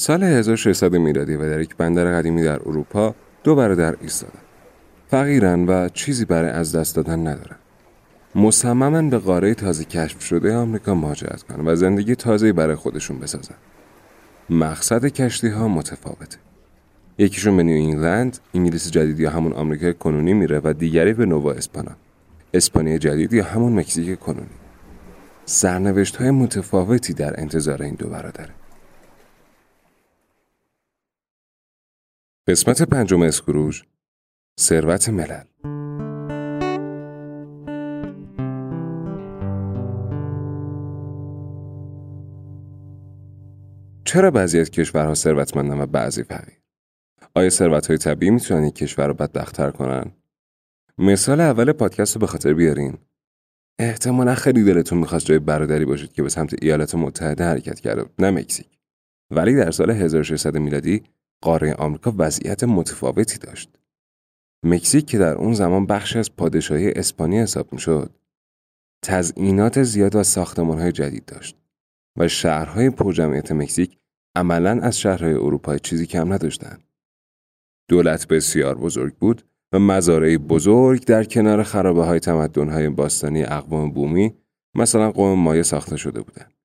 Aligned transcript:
سال 0.00 0.22
1600 0.22 0.96
میلادی 0.96 1.36
و 1.36 1.50
در 1.50 1.60
یک 1.60 1.76
بندر 1.76 2.04
قدیمی 2.04 2.42
در 2.42 2.60
اروپا 2.68 3.14
دو 3.44 3.54
برادر 3.54 3.96
ایستادند. 4.00 4.42
فقیرن 5.10 5.66
و 5.66 5.88
چیزی 5.88 6.24
برای 6.24 6.50
از 6.50 6.76
دست 6.76 6.96
دادن 6.96 7.20
ندارن. 7.20 7.56
مصممن 8.34 9.10
به 9.10 9.18
قاره 9.18 9.54
تازه 9.54 9.84
کشف 9.84 10.22
شده 10.22 10.54
آمریکا 10.54 10.94
مهاجرت 10.94 11.42
کنن 11.42 11.68
و 11.68 11.76
زندگی 11.76 12.14
تازه‌ای 12.14 12.52
برای 12.52 12.74
خودشون 12.74 13.18
بسازن. 13.18 13.54
مقصد 14.50 15.06
کشتی 15.06 15.48
ها 15.48 15.68
متفاوته. 15.68 16.38
یکیشون 17.18 17.56
به 17.56 17.62
نیو 17.62 17.84
انگلند، 17.84 18.38
انگلیس 18.54 18.90
جدید 18.90 19.20
یا 19.20 19.30
همون 19.30 19.52
آمریکای 19.52 19.94
کنونی 19.94 20.34
میره 20.34 20.60
و 20.64 20.72
دیگری 20.78 21.12
به 21.12 21.26
نووا 21.26 21.52
اسپانا. 21.52 21.92
اسپانیا 22.54 22.98
جدید 22.98 23.32
یا 23.32 23.44
همون 23.44 23.72
مکزیک 23.72 24.18
کنونی. 24.18 24.56
سرنوشت 25.44 26.16
های 26.16 26.30
متفاوتی 26.30 27.12
در 27.12 27.40
انتظار 27.40 27.82
این 27.82 27.94
دو 27.94 28.08
برادره. 28.08 28.50
قسمت 32.48 32.82
پنجم 32.82 33.22
اسکروژ 33.22 33.82
ثروت 34.60 35.08
ملل 35.08 35.44
چرا 44.04 44.30
بعضی 44.30 44.60
از 44.60 44.70
کشورها 44.70 45.14
ثروتمندن 45.14 45.80
و 45.80 45.86
بعضی 45.86 46.22
فقیر؟ 46.22 46.58
آیا 47.34 47.50
ثروتهای 47.50 47.98
طبیعی 47.98 48.30
می‌تونن 48.30 48.64
یک 48.64 48.74
کشور 48.74 49.06
رو 49.06 49.14
بدبختتر 49.14 49.70
کنن؟ 49.70 50.12
مثال 50.98 51.40
اول 51.40 51.72
پادکست 51.72 52.14
رو 52.14 52.20
به 52.20 52.26
خاطر 52.26 52.54
بیارین. 52.54 52.98
احتمالا 53.78 54.34
خیلی 54.34 54.64
دلتون 54.64 54.98
می‌خواست 54.98 55.26
جای 55.26 55.38
برادری 55.38 55.84
باشید 55.84 56.12
که 56.12 56.22
به 56.22 56.28
سمت 56.28 56.54
ایالات 56.62 56.94
متحده 56.94 57.44
حرکت 57.44 57.80
کرده 57.80 58.04
نه 58.18 58.30
مکزیک. 58.30 58.78
ولی 59.30 59.56
در 59.56 59.70
سال 59.70 59.90
1600 59.90 60.56
میلادی 60.56 61.02
قاره 61.42 61.74
آمریکا 61.74 62.14
وضعیت 62.18 62.64
متفاوتی 62.64 63.38
داشت. 63.38 63.78
مکزیک 64.64 65.06
که 65.06 65.18
در 65.18 65.34
اون 65.34 65.54
زمان 65.54 65.86
بخشی 65.86 66.18
از 66.18 66.36
پادشاهی 66.36 66.90
اسپانیا 66.90 67.42
حساب 67.42 67.72
می‌شد، 67.72 68.10
تزئینات 69.04 69.82
زیاد 69.82 70.16
و 70.16 70.22
ساختمانهای 70.22 70.92
جدید 70.92 71.24
داشت 71.24 71.56
و 72.18 72.28
شهرهای 72.28 72.90
پرجمعیت 72.90 73.52
مکزیک 73.52 73.98
عملا 74.36 74.80
از 74.82 74.98
شهرهای 74.98 75.34
اروپا 75.34 75.78
چیزی 75.78 76.06
کم 76.06 76.32
نداشتند. 76.32 76.82
دولت 77.88 78.28
بسیار 78.28 78.78
بزرگ 78.78 79.14
بود 79.14 79.42
و 79.72 79.78
مزارعی 79.78 80.38
بزرگ 80.38 81.04
در 81.04 81.24
کنار 81.24 81.62
خرابه 81.62 82.04
های 82.04 82.20
تمدن 82.20 82.68
های 82.68 82.88
باستانی 82.88 83.42
اقوام 83.42 83.90
بومی 83.90 84.34
مثلا 84.74 85.10
قوم 85.10 85.38
مایه 85.38 85.62
ساخته 85.62 85.96
شده 85.96 86.22
بودند. 86.22 86.55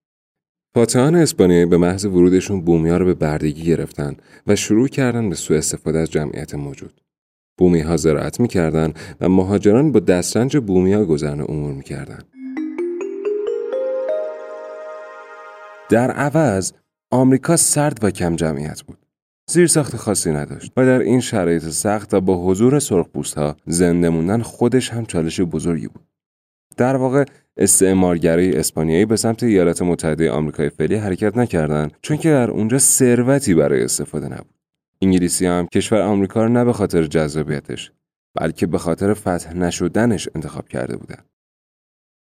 فاتحان 0.74 1.16
اسپانیایی 1.16 1.66
به 1.66 1.78
محض 1.78 2.06
ورودشون 2.06 2.62
بومیا 2.62 2.98
رو 2.98 3.06
به 3.06 3.14
بردگی 3.14 3.64
گرفتن 3.64 4.16
و 4.48 4.56
شروع 4.56 4.88
کردن 4.88 5.30
به 5.30 5.36
سوء 5.36 5.58
استفاده 5.58 6.00
از 6.00 6.12
جمعیت 6.12 6.56
موجود. 6.56 7.02
بومی 7.58 7.80
ها 7.80 7.98
زراعت 7.98 8.40
می‌کردن 8.40 8.94
و 9.22 9.30
مهاجران 9.30 9.92
با 9.92 10.00
دسترنج 10.00 10.58
بومیا 10.58 11.06
گذرن 11.06 11.42
امور 11.42 11.74
می‌کردن. 11.74 12.20
در 15.90 16.12
عوض 16.12 16.72
آمریکا 17.12 17.56
سرد 17.58 18.04
و 18.04 18.12
کم 18.12 18.36
جمعیت 18.36 18.82
بود. 18.82 18.98
زیر 19.50 19.68
ساخت 19.68 19.96
خاصی 19.96 20.32
نداشت 20.32 20.72
و 20.78 20.86
در 20.86 21.00
این 21.00 21.20
شرایط 21.20 21.64
سخت 21.64 22.14
و 22.14 22.22
با 22.22 22.46
حضور 22.46 22.80
سرخپوست 22.80 23.38
ها 23.38 23.56
زنده 23.68 24.10
موندن 24.10 24.42
خودش 24.42 24.90
هم 24.90 25.06
چالش 25.06 25.42
بزرگی 25.42 25.88
بود. 25.88 26.11
در 26.82 26.96
واقع 26.96 27.26
استعمارگرای 27.58 28.58
اسپانیایی 28.58 29.06
به 29.06 29.16
سمت 29.16 29.44
ایالات 29.44 29.82
متحده 29.82 30.32
آمریکای 30.32 30.70
فعلی 30.70 30.96
حرکت 30.96 31.38
نکردند 31.38 31.92
چون 32.02 32.18
که 32.18 32.30
در 32.30 32.52
اونجا 32.52 32.78
ثروتی 32.78 33.54
برای 33.54 33.84
استفاده 33.84 34.28
نبود. 34.28 34.56
انگلیسی 35.02 35.46
هم 35.46 35.68
کشور 35.68 36.02
آمریکا 36.02 36.44
رو 36.44 36.50
نه 36.50 36.66
به 36.66 36.74
خاطر 36.74 37.04
جذابیتش 37.04 37.92
بلکه 38.36 38.68
به 38.68 38.78
خاطر 38.78 39.14
فتح 39.14 39.54
نشدنش 39.54 40.30
انتخاب 40.36 40.68
کرده 40.68 40.98
بودند. 40.98 41.26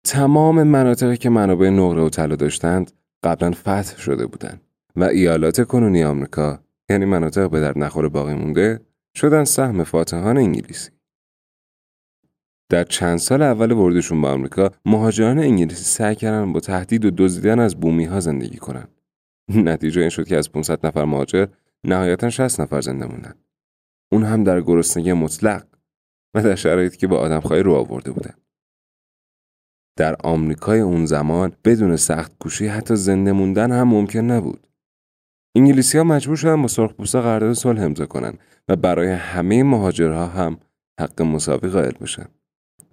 تمام 0.05 0.63
مناطقی 0.63 1.17
که 1.17 1.29
منابع 1.29 1.69
نقره 1.69 2.01
و 2.01 2.09
طلا 2.09 2.35
داشتند 2.35 2.91
قبلا 3.23 3.51
فتح 3.51 3.97
شده 3.97 4.25
بودند 4.25 4.61
و 4.95 5.03
ایالات 5.03 5.67
کنونی 5.67 6.03
آمریکا 6.03 6.59
یعنی 6.89 7.05
مناطق 7.05 7.49
به 7.49 7.59
در 7.59 7.77
نخور 7.77 8.09
باقی 8.09 8.33
مونده 8.33 8.79
شدن 9.15 9.43
سهم 9.43 9.83
فاتحان 9.83 10.37
انگلیسی. 10.37 10.96
در 12.69 12.83
چند 12.83 13.17
سال 13.17 13.41
اول 13.41 13.71
ورودشون 13.71 14.21
به 14.21 14.27
آمریکا 14.27 14.71
مهاجران 14.85 15.39
انگلیسی 15.39 15.83
سعی 15.83 16.15
کردن 16.15 16.53
با 16.53 16.59
تهدید 16.59 17.05
و 17.05 17.11
دزدیدن 17.17 17.59
از 17.59 17.75
بومی 17.75 18.05
ها 18.05 18.19
زندگی 18.19 18.57
کنند. 18.57 19.01
نتیجه 19.55 20.01
این 20.01 20.09
شد 20.09 20.27
که 20.27 20.37
از 20.37 20.51
500 20.51 20.85
نفر 20.85 21.05
مهاجر 21.05 21.47
نهایتا 21.83 22.29
60 22.29 22.61
نفر 22.61 22.81
زنده 22.81 23.05
موندن. 23.05 23.33
اون 24.11 24.23
هم 24.23 24.43
در 24.43 24.61
گرسنگی 24.61 25.13
مطلق 25.13 25.67
و 26.33 26.43
در 26.43 26.55
شرایطی 26.55 26.97
که 26.97 27.07
با 27.07 27.17
آدمخواهی 27.17 27.63
رو 27.63 27.73
آورده 27.73 28.11
بودن. 28.11 28.33
در 29.97 30.15
آمریکای 30.23 30.79
اون 30.79 31.05
زمان 31.05 31.53
بدون 31.65 31.95
سخت 31.95 32.37
کوشی 32.39 32.67
حتی 32.67 32.95
زنده 32.95 33.31
موندن 33.31 33.71
هم 33.71 33.87
ممکن 33.87 34.19
نبود. 34.19 34.67
انگلیسی 35.55 35.97
ها 35.97 36.03
مجبور 36.03 36.35
شدن 36.35 36.61
با 36.61 36.67
سرخپوستا 36.67 37.21
قرارداد 37.21 37.53
صلح 37.53 37.81
امضا 37.81 38.05
کنن 38.05 38.33
و 38.67 38.75
برای 38.75 39.11
همه 39.11 39.63
مهاجرها 39.63 40.25
هم 40.25 40.57
حق 40.99 41.21
مساوی 41.21 41.69
قائل 41.69 41.91
بشن. 42.01 42.25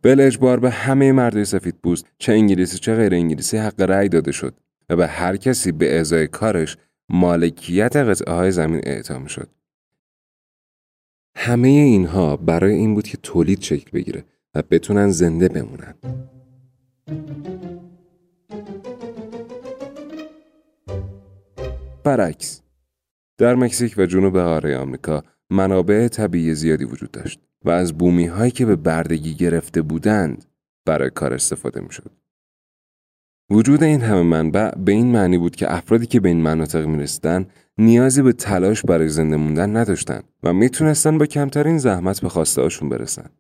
بل 0.05 0.21
اجبار 0.21 0.61
به 0.61 0.71
همه 0.71 1.12
مردای 1.12 1.45
سفید 1.45 1.75
پوست 1.83 2.06
چه 2.19 2.33
انگلیسی 2.33 2.79
چه 2.79 2.95
غیر 2.95 3.15
انگلیسی 3.15 3.56
حق 3.56 3.81
رأی 3.81 4.09
داده 4.09 4.33
شد 4.33 4.55
و 4.91 4.97
به 4.97 5.06
هر 5.06 5.37
کسی 5.37 5.73
به 5.73 6.01
ازای 6.01 6.27
کارش 6.27 6.77
مالکیت 7.09 7.97
قطعه 7.97 8.35
های 8.35 8.51
زمین 8.51 8.81
اعطا 8.85 9.19
می 9.19 9.29
شد. 9.29 9.49
همه 11.37 11.69
اینها 11.69 12.37
برای 12.37 12.75
این 12.75 12.95
بود 12.95 13.06
که 13.06 13.19
تولید 13.23 13.62
شکل 13.62 13.91
بگیره 13.91 14.25
و 14.55 14.62
بتونن 14.71 15.11
زنده 15.11 15.49
بمونن. 15.49 15.95
برعکس 22.05 22.62
در 23.39 23.55
مکزیک 23.55 23.95
و 23.97 24.06
جنوب 24.06 24.41
قاره 24.41 24.77
آمریکا 24.77 25.23
منابع 25.51 26.09
طبیعی 26.09 26.55
زیادی 26.55 26.85
وجود 26.85 27.11
داشت 27.11 27.41
و 27.64 27.70
از 27.70 27.93
بومی 27.93 28.26
هایی 28.26 28.50
که 28.50 28.66
به 28.66 28.76
بردگی 28.76 29.34
گرفته 29.34 29.82
بودند 29.82 30.44
برای 30.87 31.11
کار 31.11 31.34
استفاده 31.34 31.81
می 31.81 31.93
شد. 31.93 32.11
وجود 33.50 33.82
این 33.82 34.00
همه 34.00 34.22
منبع 34.22 34.70
به 34.70 34.93
این 34.93 35.06
معنی 35.06 35.38
بود 35.38 35.56
که 35.56 35.75
افرادی 35.75 36.06
که 36.06 36.20
به 36.20 36.28
این 36.28 36.43
مناطق 36.43 36.87
می‌رسیدن 36.87 37.46
نیازی 37.78 38.22
به 38.22 38.32
تلاش 38.32 38.82
برای 38.82 39.08
زنده 39.08 39.37
موندن 39.37 39.76
نداشتن 39.76 40.22
و 40.43 40.52
می‌تونستن 40.52 41.19
با 41.19 41.26
کمترین 41.26 41.78
زحمت 41.78 42.20
به 42.20 42.28
خواسته 42.28 42.69
برسن. 42.90 43.31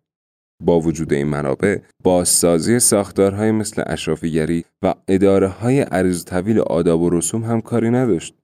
با 0.62 0.80
وجود 0.80 1.12
این 1.12 1.26
منابع 1.26 1.78
بازسازی 2.02 2.78
ساختارهای 2.78 3.50
مثل 3.50 3.82
اشرافیگری 3.86 4.64
و 4.82 4.94
اداره 5.08 5.48
های 5.48 5.80
عریض 5.80 6.24
طویل 6.24 6.58
آداب 6.58 7.00
و 7.00 7.10
رسوم 7.10 7.44
هم 7.44 7.60
کاری 7.60 7.90
نداشت. 7.90 8.34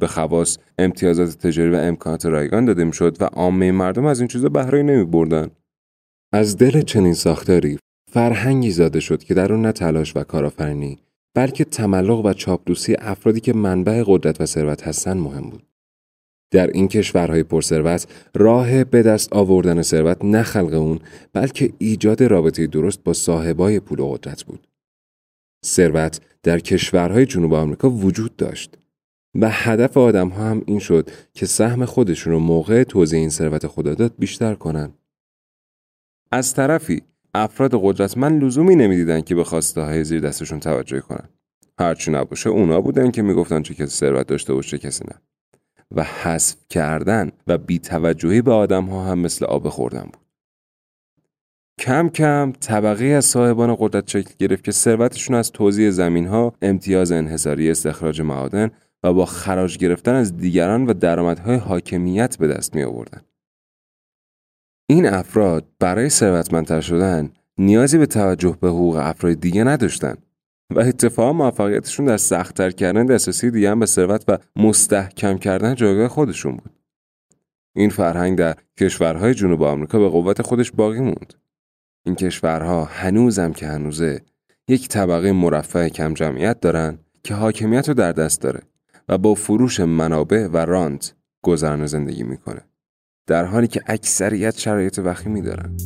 به 0.00 0.06
خواص 0.06 0.58
امتیازات 0.78 1.38
تجاری 1.38 1.70
و 1.70 1.74
امکانات 1.74 2.26
رایگان 2.26 2.64
داده 2.64 2.84
می‌شد 2.84 3.16
و 3.20 3.24
عامه 3.24 3.72
مردم 3.72 4.06
از 4.06 4.20
این 4.20 4.28
چیزا 4.28 4.48
بهره 4.48 4.82
نمی 4.82 5.04
بردن. 5.04 5.50
از 6.32 6.56
دل 6.56 6.82
چنین 6.82 7.14
ساختاری 7.14 7.78
فرهنگی 8.12 8.70
زاده 8.70 9.00
شد 9.00 9.22
که 9.22 9.34
در 9.34 9.52
اون 9.52 9.62
نه 9.62 9.72
تلاش 9.72 10.16
و 10.16 10.24
کارآفرینی 10.24 10.98
بلکه 11.34 11.64
تملق 11.64 12.24
و 12.24 12.32
چاپلوسی 12.32 12.94
افرادی 12.98 13.40
که 13.40 13.52
منبع 13.52 14.04
قدرت 14.06 14.40
و 14.40 14.46
ثروت 14.46 14.82
هستند 14.82 15.16
مهم 15.16 15.50
بود. 15.50 15.62
در 16.50 16.66
این 16.66 16.88
کشورهای 16.88 17.42
پرثروت 17.42 18.06
راه 18.34 18.84
به 18.84 19.02
دست 19.02 19.32
آوردن 19.32 19.82
ثروت 19.82 20.24
نه 20.24 20.42
خلق 20.42 20.72
اون 20.72 20.98
بلکه 21.32 21.72
ایجاد 21.78 22.22
رابطه 22.22 22.66
درست 22.66 23.04
با 23.04 23.12
صاحبای 23.12 23.80
پول 23.80 24.00
و 24.00 24.12
قدرت 24.12 24.42
بود. 24.42 24.68
ثروت 25.66 26.20
در 26.42 26.58
کشورهای 26.58 27.26
جنوب 27.26 27.54
آمریکا 27.54 27.90
وجود 27.90 28.36
داشت 28.36 28.78
و 29.34 29.50
هدف 29.50 29.96
آدم 29.96 30.28
ها 30.28 30.50
هم 30.50 30.62
این 30.66 30.78
شد 30.78 31.10
که 31.34 31.46
سهم 31.46 31.84
خودشون 31.84 32.32
رو 32.32 32.38
موقع 32.38 32.84
توزیع 32.84 33.20
این 33.20 33.30
ثروت 33.30 33.66
خداداد 33.66 34.14
بیشتر 34.18 34.54
کنن. 34.54 34.92
از 36.32 36.54
طرفی 36.54 37.02
افراد 37.34 37.70
قدرتمند 37.74 38.44
لزومی 38.44 38.76
نمی‌دیدن 38.76 39.20
که 39.20 39.34
به 39.34 39.44
خواسته 39.44 39.80
های 39.80 40.04
زیر 40.04 40.20
دستشون 40.20 40.60
توجه 40.60 41.00
کنن. 41.00 41.28
هرچی 41.78 42.10
نباشه 42.10 42.50
اونا 42.50 42.80
بودن 42.80 43.10
که 43.10 43.22
می‌گفتن 43.22 43.62
چه 43.62 43.74
کسی 43.74 43.86
ثروت 43.86 44.26
داشته 44.26 44.52
و 44.52 44.62
چه 44.62 44.78
کسی 44.78 45.04
نه. 45.04 45.20
و 45.90 46.02
حذف 46.02 46.56
کردن 46.68 47.32
و 47.46 47.58
بیتوجهی 47.58 48.42
به 48.42 48.52
آدم 48.52 48.84
ها 48.84 49.04
هم 49.04 49.18
مثل 49.18 49.44
آب 49.44 49.68
خوردن 49.68 50.02
بود. 50.02 50.22
کم 51.78 52.08
کم 52.08 52.52
طبقه 52.60 53.04
از 53.04 53.24
صاحبان 53.24 53.76
قدرت 53.78 54.08
شکل 54.08 54.34
گرفت 54.38 54.64
که 54.64 54.72
ثروتشون 54.72 55.36
از 55.36 55.52
توزیع 55.52 55.90
زمین 55.90 56.26
ها، 56.26 56.54
امتیاز 56.62 57.12
انحصاری 57.12 57.70
استخراج 57.70 58.20
معادن 58.20 58.70
و 59.02 59.12
با 59.12 59.26
خراج 59.26 59.78
گرفتن 59.78 60.14
از 60.14 60.36
دیگران 60.36 60.86
و 60.86 60.92
درآمدهای 60.92 61.56
حاکمیت 61.56 62.38
به 62.38 62.46
دست 62.46 62.74
می 62.74 62.82
آوردن. 62.82 63.20
این 64.86 65.06
افراد 65.06 65.66
برای 65.78 66.08
ثروتمندتر 66.08 66.80
شدن 66.80 67.30
نیازی 67.58 67.98
به 67.98 68.06
توجه 68.06 68.56
به 68.60 68.68
حقوق 68.68 68.96
افراد 68.96 69.34
دیگه 69.34 69.64
نداشتند 69.64 70.26
و 70.70 70.80
اتفاقا 70.80 71.32
موفقیتشون 71.32 72.06
در 72.06 72.16
سختتر 72.16 72.70
کردن 72.70 73.06
دسترسی 73.06 73.50
دیگه 73.50 73.70
هم 73.70 73.80
به 73.80 73.86
ثروت 73.86 74.24
و 74.28 74.38
مستحکم 74.56 75.38
کردن 75.38 75.74
جایگاه 75.74 76.08
خودشون 76.08 76.52
بود. 76.56 76.70
این 77.76 77.90
فرهنگ 77.90 78.38
در 78.38 78.56
کشورهای 78.80 79.34
جنوب 79.34 79.62
آمریکا 79.62 79.98
به 79.98 80.08
قوت 80.08 80.42
خودش 80.42 80.72
باقی 80.72 81.00
موند. 81.00 81.34
این 82.04 82.14
کشورها 82.14 82.84
هنوزم 82.84 83.52
که 83.52 83.66
هنوزه 83.66 84.20
یک 84.68 84.88
طبقه 84.88 85.32
مرفع 85.32 85.88
کم 85.88 86.14
جمعیت 86.14 86.60
دارن 86.60 86.98
که 87.24 87.34
حاکمیت 87.34 87.88
رو 87.88 87.94
در 87.94 88.12
دست 88.12 88.40
داره 88.40 88.60
و 89.08 89.18
با 89.18 89.34
فروش 89.34 89.80
منابع 89.80 90.46
و 90.46 90.56
رانت 90.56 91.14
گذران 91.42 91.86
زندگی 91.86 92.22
می‌کنه. 92.22 92.64
در 93.26 93.44
حالی 93.44 93.66
که 93.66 93.80
اکثریت 93.86 94.58
شرایط 94.58 94.98
وخیمی 95.04 95.42
دارن. 95.42 95.76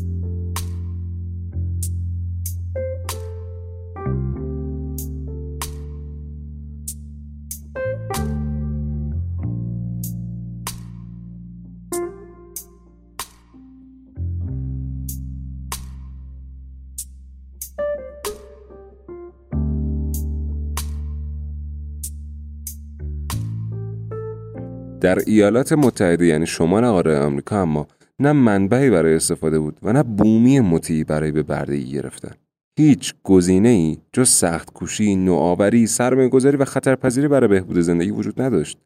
در 25.01 25.19
ایالات 25.19 25.73
متحده 25.73 26.27
یعنی 26.27 26.47
شمال 26.47 26.87
قاره 26.87 27.19
آمریکا 27.19 27.63
اما 27.63 27.87
نه 28.19 28.33
منبعی 28.33 28.91
برای 28.91 29.15
استفاده 29.15 29.59
بود 29.59 29.79
و 29.83 29.93
نه 29.93 30.03
بومی 30.03 30.61
مطیعی 30.61 31.05
برای 31.05 31.33
به 31.33 31.43
بردگی 31.43 31.93
گرفتن. 31.93 32.35
هیچ 32.79 33.15
گزینه 33.25 33.69
ای 33.69 33.99
جز 34.13 34.29
سخت 34.29 34.73
کوشی، 34.73 35.17
نوآوری، 35.17 35.87
سرمایه‌گذاری 35.87 36.57
و 36.57 36.65
خطرپذیری 36.65 37.29
برای 37.29 37.49
بهبود 37.49 37.81
زندگی 37.81 38.11
وجود 38.11 38.43
نداشت. 38.43 38.79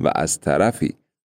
و 0.00 0.12
از 0.14 0.40
طرفی 0.40 0.94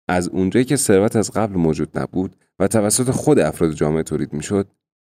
از 0.09 0.29
اونجایی 0.29 0.65
که 0.65 0.77
ثروت 0.77 1.17
از 1.17 1.31
قبل 1.31 1.55
موجود 1.55 1.99
نبود 1.99 2.37
و 2.59 2.69
توسط 2.69 3.11
خود 3.11 3.39
افراد 3.39 3.73
جامعه 3.73 4.03
تولید 4.03 4.33
می‌شد 4.33 4.69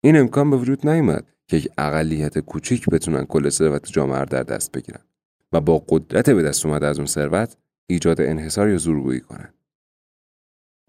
این 0.05 0.17
امکان 0.17 0.51
به 0.51 0.57
وجود 0.57 0.89
نیامد 0.89 1.25
که 1.47 1.57
یک 1.57 1.69
اقلیت 1.79 2.39
کوچیک 2.39 2.87
بتونن 2.87 3.25
کل 3.25 3.49
ثروت 3.49 3.93
جامعه 3.93 4.25
در 4.25 4.43
دست 4.43 4.73
بگیرن. 4.73 5.01
و 5.53 5.61
با 5.61 5.85
قدرت 5.89 6.31
به 6.31 6.43
دست 6.43 6.67
اومده 6.67 6.87
از 6.87 6.99
اون 6.99 7.07
ثروت 7.07 7.57
ایجاد 7.87 8.21
انحصار 8.21 8.71
یا 8.71 8.77
زورگویی 8.77 9.21
کنند. 9.21 9.55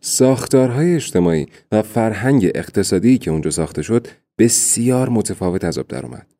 ساختارهای 0.02 0.96
اجتماعی 0.96 1.48
و 1.72 1.82
فرهنگ 1.82 2.52
اقتصادی 2.56 3.18
که 3.18 3.32
اونجا 3.32 3.50
ساخته 3.50 3.82
شد 3.82 4.08
بسیار 4.38 5.10
متفاوت 5.10 5.64
از 5.64 5.78
آب 5.78 5.88
درآمد. 5.88 6.34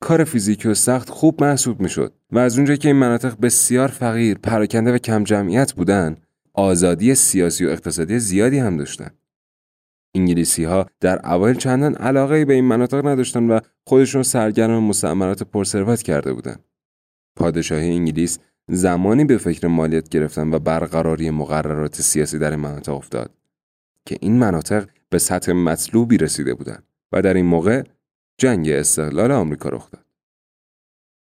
کار 0.00 0.24
فیزیکی 0.24 0.68
و 0.68 0.74
سخت 0.74 1.10
خوب 1.10 1.44
محسوب 1.44 1.80
می‌شد 1.80 2.14
و 2.32 2.38
از 2.38 2.56
اونجایی 2.56 2.78
که 2.78 2.88
این 2.88 2.96
مناطق 2.96 3.40
بسیار 3.40 3.88
فقیر، 3.88 4.38
پراکنده 4.38 4.94
و 4.94 4.98
کم 4.98 5.24
جمعیت 5.24 5.72
بودن، 5.72 6.16
آزادی 6.52 7.14
سیاسی 7.14 7.66
و 7.66 7.68
اقتصادی 7.68 8.18
زیادی 8.18 8.58
هم 8.58 8.76
داشتن. 8.76 9.10
انگلیسی 10.14 10.64
ها 10.64 10.86
در 11.00 11.32
اوایل 11.32 11.56
چندان 11.56 11.94
علاقه 11.94 12.44
به 12.44 12.54
این 12.54 12.64
مناطق 12.64 13.06
نداشتن 13.06 13.50
و 13.50 13.60
خودشون 13.86 14.22
سرگرم 14.22 14.82
مستعمرات 14.82 15.42
پرثروت 15.42 16.02
کرده 16.02 16.32
بودند. 16.32 16.64
پادشاهی 17.36 17.90
انگلیس 17.90 18.38
زمانی 18.68 19.24
به 19.24 19.38
فکر 19.38 19.66
مالیات 19.66 20.08
گرفتن 20.08 20.54
و 20.54 20.58
برقراری 20.58 21.30
مقررات 21.30 22.00
سیاسی 22.00 22.38
در 22.38 22.50
این 22.50 22.60
مناطق 22.60 22.94
افتاد 22.94 23.30
که 24.06 24.18
این 24.20 24.38
مناطق 24.38 24.88
به 25.10 25.18
سطح 25.18 25.52
مطلوبی 25.52 26.18
رسیده 26.18 26.54
بودند 26.54 26.84
و 27.12 27.22
در 27.22 27.34
این 27.34 27.46
موقع 27.46 27.82
جنگ 28.38 28.68
استقلال 28.68 29.32
آمریکا 29.32 29.68
رخ 29.68 29.90
داد. 29.90 30.04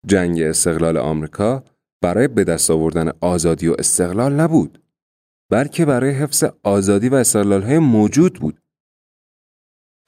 جنگ 0.07 0.41
استقلال 0.41 0.97
آمریکا 0.97 1.63
برای 2.01 2.27
به 2.27 2.43
دست 2.43 2.71
آوردن 2.71 3.11
آزادی 3.21 3.67
و 3.67 3.75
استقلال 3.79 4.33
نبود 4.33 4.83
بلکه 5.49 5.85
برای 5.85 6.11
حفظ 6.11 6.43
آزادی 6.63 7.09
و 7.09 7.15
استقلال 7.15 7.63
های 7.63 7.79
موجود 7.79 8.33
بود. 8.33 8.61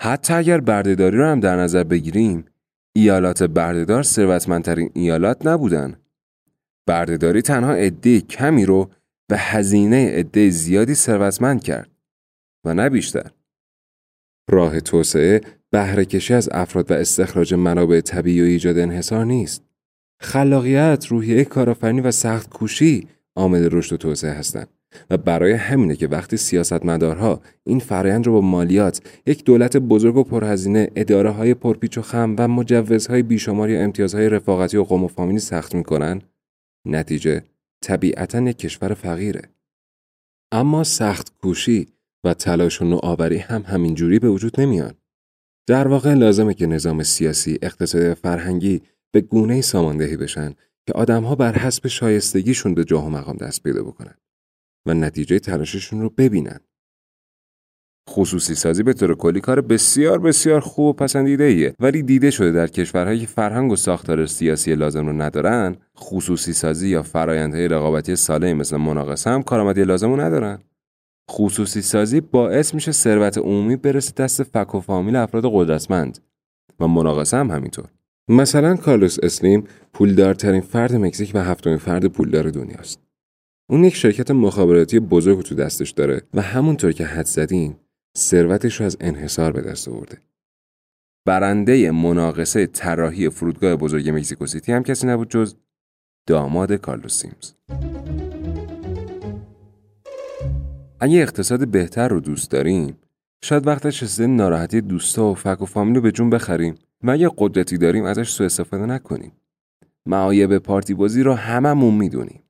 حتی 0.02 0.34
اگر 0.34 0.62
بردهداری 0.62 1.18
رو 1.18 1.26
هم 1.26 1.40
در 1.40 1.56
نظر 1.56 1.84
بگیریم 1.84 2.46
ایالات 2.96 3.44
بردهدار 3.44 4.04
ثروتمندترین 4.04 4.92
ایالات 4.94 5.48
نبودند 5.48 6.07
بردهداری 6.88 7.42
تنها 7.42 7.74
عده 7.74 8.22
کمی 8.22 8.66
رو 8.66 8.90
به 9.30 9.38
هزینه 9.38 10.10
عده 10.10 10.50
زیادی 10.50 10.96
ثروتمند 10.96 11.64
کرد 11.64 11.92
و 12.66 12.74
نه 12.74 12.90
بیشتر. 12.90 13.32
راه 14.50 14.80
توسعه 14.80 15.42
بهره 15.72 16.06
کشی 16.06 16.34
از 16.34 16.50
افراد 16.52 16.92
و 16.92 16.94
استخراج 16.94 17.54
منابع 17.54 18.02
طبیعی 18.02 18.42
و 18.42 18.46
ایجاد 18.46 18.78
انحصار 18.78 19.26
نیست. 19.26 19.64
خلاقیت، 20.22 21.06
روحیه 21.10 21.46
کارآفرینی 21.46 22.02
و 22.02 22.12
سخت 22.12 22.50
کوشی 22.50 23.08
عامل 23.36 23.70
رشد 23.72 23.94
و 23.94 23.98
توسعه 23.98 24.32
هستند 24.32 24.68
و 25.10 25.18
برای 25.18 25.54
همینه 25.54 25.96
که 25.96 26.08
وقتی 26.08 26.38
سیاستمدارها 26.38 27.42
این 27.64 27.80
فرایند 27.80 28.28
رو 28.28 28.34
با 28.34 28.42
مالیات 28.42 29.02
یک 29.26 29.44
دولت 29.44 29.78
بزرگ 29.78 30.18
و 30.18 30.24
پرهزینه 30.24 30.90
اداره 30.96 31.30
های 31.30 31.54
پرپیچ 31.54 31.98
و 31.98 32.02
خم 32.02 32.36
و 32.38 32.48
مجوزهای 32.48 33.24
بیشمار 33.24 33.70
یا 33.70 33.82
امتیازهای 33.82 34.30
رفاقتی 34.30 34.78
و 34.78 34.84
قوم 34.84 35.04
و 35.04 35.08
فامیلی 35.08 35.40
سخت 35.40 35.76
می‌کنن 35.76 36.22
نتیجه 36.88 37.44
طبیعتا 37.82 38.42
یک 38.42 38.58
کشور 38.58 38.94
فقیره. 38.94 39.42
اما 40.52 40.84
سخت 40.84 41.38
کوشی 41.38 41.88
و 42.24 42.34
تلاش 42.34 42.82
و 42.82 42.86
نوآوری 42.86 43.38
هم 43.38 43.62
همینجوری 43.62 44.20
به 44.20 44.30
وجود 44.30 44.62
نمیان. 44.62 44.94
در 45.68 45.88
واقع 45.88 46.14
لازمه 46.14 46.54
که 46.54 46.66
نظام 46.66 47.04
سیاسی، 47.04 47.60
اقتصادی 47.62 48.06
و 48.06 48.16
فرهنگی 48.16 48.82
به 49.12 49.22
گونه 49.22 49.62
ساماندهی 49.62 50.18
بشن 50.18 50.54
که 50.88 50.94
آدمها 50.94 51.36
بر 51.36 51.58
حسب 51.58 51.88
شایستگیشون 51.88 52.74
به 52.74 52.86
جاه 52.86 53.06
و 53.06 53.10
مقام 53.10 53.38
دست 53.38 53.64
پیدا 53.64 53.84
بکنن 53.84 54.16
و 54.86 54.94
نتیجه 54.94 55.40
تلاششون 55.40 56.02
رو 56.02 56.10
ببینن. 56.10 56.60
خصوصی 58.10 58.56
سازی 58.56 58.84
به 58.84 58.94
طور 58.94 59.16
کلی 59.16 59.40
کار 59.40 59.62
بسیار 59.62 60.20
بسیار 60.20 60.60
خوب 60.60 60.86
و 60.86 60.94
پسندیده 60.94 61.44
ایه 61.44 61.74
ولی 61.80 62.04
دیده 62.04 62.32
شده 62.32 62.52
در 62.52 62.68
کشورهایی 62.68 63.20
که 63.20 63.28
فرهنگ 63.28 63.72
و 63.72 63.76
ساختار 63.76 64.26
سیاسی 64.26 64.76
لازم 64.76 65.06
رو 65.06 65.22
ندارن 65.22 65.76
خصوصی 66.00 66.54
سازی 66.54 66.90
یا 66.90 67.04
فرایندهای 67.04 67.68
رقابتی 67.68 68.16
سالمی 68.16 68.54
مثل 68.54 68.78
مناقصه 68.78 69.30
هم 69.30 69.44
کارآمدی 69.44 69.84
لازم 69.84 70.10
رو 70.10 70.22
ندارن. 70.22 70.60
خصوصی 71.32 71.82
سازی 71.82 72.22
باعث 72.22 72.74
میشه 72.74 72.92
ثروت 72.92 73.38
عمومی 73.38 73.76
برسه 73.76 74.14
دست 74.18 74.44
فک 74.44 74.76
و 74.76 74.80
فامیل 74.80 75.16
افراد 75.16 75.44
قدرتمند 75.54 76.20
و 76.80 76.88
مناقصه 76.88 77.38
هم 77.38 77.52
همینطور. 77.52 77.86
مثلا 78.30 78.76
کارلوس 78.76 79.18
اسلیم 79.24 79.64
پولدارترین 79.94 80.62
فرد 80.62 80.96
مکزیک 80.96 81.32
و 81.34 81.44
هفتمین 81.44 81.78
فرد 81.78 82.06
پولدار 82.06 82.50
دنیاست. 82.50 83.00
اون 83.70 83.84
یک 83.84 83.96
شرکت 83.96 84.32
مخابراتی 84.32 85.00
بزرگ 85.00 85.42
تو 85.42 85.56
دستش 85.56 85.92
داره 85.92 86.22
و 86.34 86.42
همونطور 86.42 86.92
که 86.92 87.06
حد 87.06 87.26
زدیم 87.26 87.80
ثروتش 88.18 88.80
رو 88.80 88.86
از 88.86 88.98
انحصار 89.00 89.52
به 89.52 89.62
دست 89.62 89.88
آورده. 89.88 90.18
برنده 91.26 91.92
مناقصه 91.92 92.66
طراحی 92.66 93.30
فرودگاه 93.30 93.76
بزرگ 93.76 94.10
مکزیکو 94.10 94.46
سیتی 94.46 94.72
هم 94.72 94.84
کسی 94.84 95.08
نبود 95.08 95.30
جز 95.30 95.56
داماد 96.28 96.74
کارلوس 96.74 97.22
سیمز. 97.22 97.54
اگه 101.00 101.20
اقتصاد 101.20 101.68
بهتر 101.68 102.08
رو 102.08 102.20
دوست 102.20 102.52
داریم 102.52 102.98
شاید 103.44 103.68
وقتش 103.68 104.04
رسیده 104.04 104.28
ناراحتی 104.28 104.82
دوستا 104.82 105.26
و 105.26 105.36
فک 105.36 105.62
و 105.62 105.66
فامیل 105.66 105.96
رو 105.96 106.02
به 106.02 106.12
جون 106.12 106.30
بخریم 106.30 106.76
و 107.04 107.12
اگه 107.12 107.32
قدرتی 107.38 107.78
داریم 107.78 108.04
ازش 108.04 108.30
سوء 108.30 108.46
استفاده 108.46 108.86
نکنیم 108.86 109.32
معایب 110.06 110.58
پارتی 110.58 110.94
بازی 110.94 111.24
رو 111.24 111.34
هممون 111.34 111.94
می‌دونیم 111.94 112.44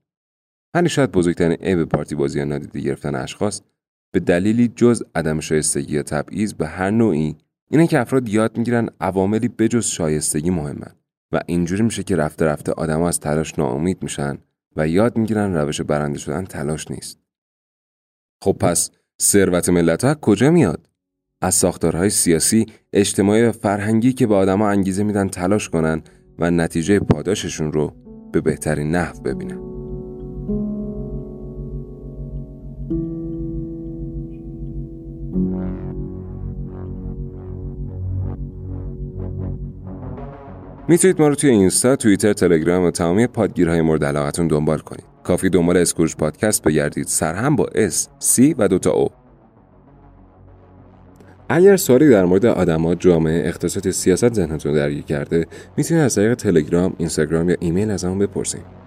ولی 0.73 0.89
شاید 0.89 1.11
بزرگترین 1.11 1.57
عیب 1.57 1.83
پارتی 1.83 2.15
بازی 2.15 2.39
یا 2.39 2.45
نادیده 2.45 2.79
گرفتن 2.79 3.15
اشخاص 3.15 3.61
به 4.11 4.19
دلیلی 4.19 4.67
جز 4.67 5.03
عدم 5.15 5.39
شایستگی 5.39 5.93
یا 5.93 6.03
تبعیض 6.03 6.53
به 6.53 6.67
هر 6.67 6.89
نوعی 6.89 7.35
اینه 7.69 7.87
که 7.87 7.99
افراد 7.99 8.29
یاد 8.29 8.57
می‌گیرن 8.57 8.89
عواملی 9.01 9.47
بجز 9.47 9.85
شایستگی 9.85 10.49
مهمن 10.49 10.91
و 11.31 11.39
اینجوری 11.45 11.83
میشه 11.83 12.03
که 12.03 12.15
رفته 12.15 12.45
رفته 12.45 12.71
آدما 12.71 13.07
از 13.07 13.19
تلاش 13.19 13.59
ناامید 13.59 14.03
میشن 14.03 14.37
و 14.75 14.87
یاد 14.87 15.17
می‌گیرن 15.17 15.53
روش 15.53 15.81
برنده 15.81 16.19
شدن 16.19 16.45
تلاش 16.45 16.91
نیست. 16.91 17.19
خب 18.41 18.57
پس 18.59 18.91
ثروت 19.21 19.69
ملت 19.69 20.03
ها 20.03 20.15
کجا 20.15 20.51
میاد؟ 20.51 20.89
از 21.41 21.55
ساختارهای 21.55 22.09
سیاسی 22.09 22.65
اجتماعی 22.93 23.43
و 23.43 23.51
فرهنگی 23.51 24.13
که 24.13 24.27
به 24.27 24.35
آدما 24.35 24.69
انگیزه 24.69 25.03
میدن 25.03 25.27
تلاش 25.27 25.69
کنن 25.69 26.01
و 26.39 26.51
نتیجه 26.51 26.99
پاداششون 26.99 27.73
رو 27.73 27.95
به 28.31 28.41
بهترین 28.41 28.91
نحو 28.91 29.21
ببینن. 29.21 29.76
می‌تونید 40.89 41.21
ما 41.21 41.27
رو 41.27 41.35
توی 41.35 41.49
اینستا، 41.49 41.95
توییتر، 41.95 42.33
تلگرام 42.33 42.83
و 42.83 42.91
تمامی 42.91 43.27
پادگیرهای 43.27 43.81
مورد 43.81 44.05
علاقتون 44.05 44.47
دنبال 44.47 44.79
کنید. 44.79 45.05
کافی 45.23 45.49
دنبال 45.49 45.77
اسکروج 45.77 46.15
پادکست 46.15 46.63
بگردید 46.63 47.07
سرهم 47.07 47.55
با 47.55 47.65
S، 47.75 48.07
C 48.19 48.53
و 48.53 48.67
دوتا 48.67 48.91
O. 48.91 49.09
اگر 51.49 51.77
سوالی 51.77 52.09
در 52.09 52.25
مورد 52.25 52.45
آدما، 52.45 52.95
جامعه، 52.95 53.47
اقتصاد 53.47 53.89
سیاست 53.91 54.33
ذهنتون 54.33 54.73
درگیر 54.73 55.03
کرده، 55.03 55.47
می‌تونید 55.77 56.03
از 56.03 56.15
طریق 56.15 56.35
تلگرام، 56.35 56.93
اینستاگرام 56.97 57.49
یا 57.49 57.55
ایمیل 57.59 57.91
از 57.91 58.03
همون 58.03 58.19
بپرسید. 58.19 58.86